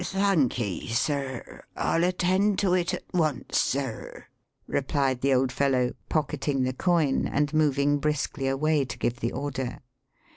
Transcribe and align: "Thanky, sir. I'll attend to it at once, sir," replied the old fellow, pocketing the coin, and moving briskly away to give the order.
"Thanky, 0.03 0.87
sir. 0.89 1.61
I'll 1.75 2.03
attend 2.03 2.57
to 2.57 2.73
it 2.73 2.91
at 2.91 3.03
once, 3.13 3.59
sir," 3.61 4.25
replied 4.65 5.21
the 5.21 5.31
old 5.31 5.51
fellow, 5.51 5.93
pocketing 6.09 6.63
the 6.63 6.73
coin, 6.73 7.27
and 7.27 7.53
moving 7.53 7.99
briskly 7.99 8.47
away 8.47 8.83
to 8.83 8.97
give 8.97 9.19
the 9.19 9.31
order. 9.31 9.81